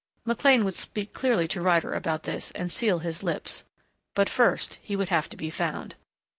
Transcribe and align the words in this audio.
McLean 0.25 0.65
would 0.65 0.73
speak 0.73 1.13
clearly 1.13 1.47
to 1.49 1.61
Ryder 1.61 1.93
about 1.93 2.23
this 2.23 2.49
and 2.55 2.71
seal 2.71 2.97
his 3.05 3.21
lips.... 3.21 3.65
But 4.15 4.29
first 4.31 4.79
he 4.81 4.95
would 4.95 5.09
have 5.09 5.29
to 5.29 5.37
be 5.37 5.51
found. 5.51 5.93